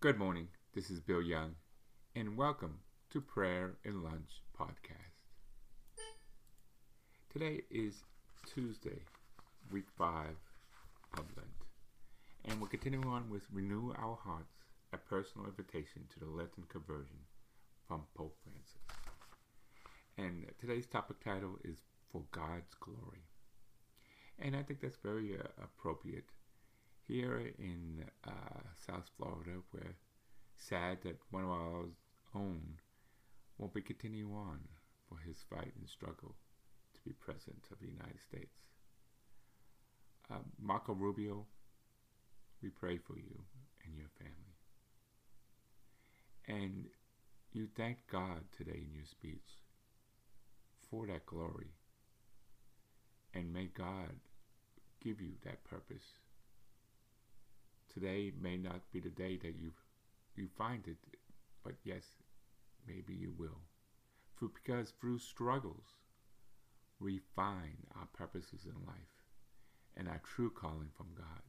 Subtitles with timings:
[0.00, 0.46] Good morning.
[0.76, 1.56] This is Bill Young,
[2.14, 2.78] and welcome
[3.10, 5.26] to Prayer and Lunch Podcast.
[7.32, 8.04] Today is
[8.46, 9.00] Tuesday,
[9.72, 10.36] week five
[11.14, 11.48] of Lent,
[12.44, 14.54] and we're continuing on with Renew Our Hearts,
[14.92, 17.18] a personal invitation to the Lenten conversion
[17.88, 18.78] from Pope Francis.
[20.16, 21.78] And today's topic title is
[22.12, 23.26] For God's Glory.
[24.38, 26.26] And I think that's very uh, appropriate
[27.08, 29.96] here in uh, South Florida, we're
[30.56, 31.84] sad that one of our
[32.34, 32.60] own
[33.56, 34.60] won't be continuing on
[35.08, 36.34] for his fight and struggle
[36.94, 38.58] to be president of the United States.
[40.30, 41.46] Uh, Marco Rubio,
[42.62, 43.40] we pray for you
[43.86, 44.34] and your family.
[46.46, 46.84] And
[47.52, 49.62] you thank God today in your speech
[50.90, 51.72] for that glory.
[53.32, 54.20] And may God
[55.02, 56.04] give you that purpose
[57.98, 59.72] today may not be the day that you
[60.36, 60.96] you find it,
[61.64, 62.04] but yes,
[62.86, 63.60] maybe you will.
[64.36, 65.96] For because through struggles
[67.00, 69.14] we find our purposes in life
[69.96, 71.42] and our true calling from God.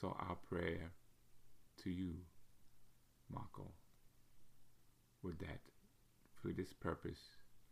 [0.00, 0.92] So our prayer
[1.82, 2.14] to you,
[3.32, 3.72] Marco,
[5.22, 5.60] with that
[6.40, 7.20] through this purpose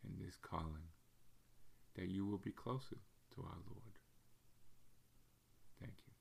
[0.04, 0.88] and this calling,
[1.96, 2.98] that you will be closer
[3.34, 3.98] to our Lord.
[5.80, 6.12] Thank you.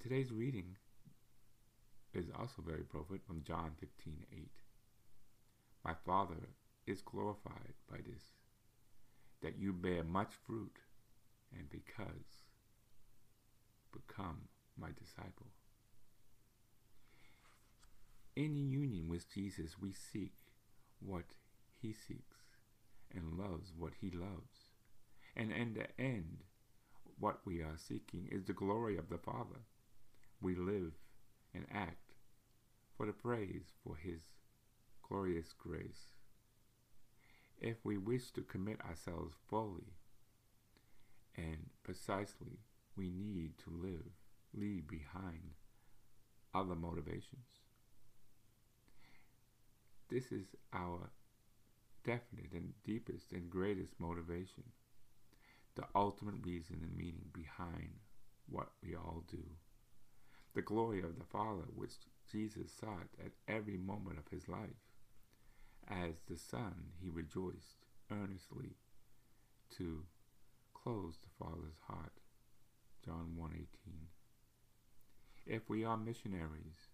[0.00, 0.76] And today's reading
[2.14, 4.48] is also very appropriate from John 15 8.
[5.84, 6.48] My Father
[6.86, 8.22] is glorified by this,
[9.42, 10.76] that you bear much fruit,
[11.56, 12.44] and because
[13.92, 14.42] become
[14.78, 15.48] my disciple.
[18.36, 20.34] In union with Jesus, we seek
[21.00, 21.24] what
[21.80, 22.38] he seeks
[23.14, 24.70] and loves what he loves.
[25.36, 26.44] And in the end,
[27.18, 29.60] what we are seeking is the glory of the Father
[30.40, 30.92] we live
[31.54, 32.14] and act
[32.96, 34.20] for the praise for His
[35.06, 36.12] glorious grace.
[37.60, 39.94] If we wish to commit ourselves fully
[41.36, 42.60] and precisely,
[42.96, 44.12] we need to live,
[44.54, 45.54] leave behind
[46.54, 47.46] other motivations.
[50.08, 51.10] This is our
[52.04, 54.64] definite and deepest and greatest motivation,
[55.76, 57.90] the ultimate reason and meaning behind
[58.48, 59.44] what we all do
[60.54, 61.94] the glory of the Father which
[62.30, 64.84] Jesus sought at every moment of his life.
[65.88, 68.76] As the Son, he rejoiced earnestly
[69.76, 70.04] to
[70.74, 72.20] close the Father's heart.
[73.04, 74.08] John 1:18.
[75.46, 76.90] If we are missionaries,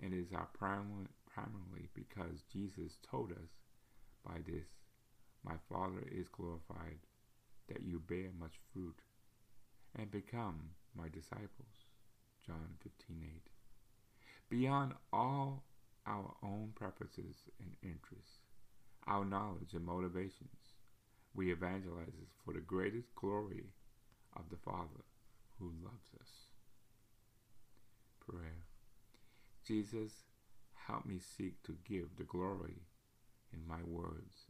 [0.00, 3.60] and it is our primarily because Jesus told us
[4.24, 4.68] by this,
[5.42, 7.06] my Father is glorified,
[7.68, 9.02] that you bear much fruit,
[9.94, 11.90] and become my disciples.
[12.48, 13.42] John 15:8.
[14.48, 15.64] Beyond all
[16.06, 18.38] our own purposes and interests,
[19.06, 20.72] our knowledge and motivations,
[21.34, 23.74] we evangelize for the greatest glory
[24.34, 25.04] of the Father
[25.58, 26.48] who loves us.
[28.20, 28.64] Prayer.
[29.62, 30.24] Jesus,
[30.86, 32.86] help me seek to give the glory
[33.52, 34.46] in my words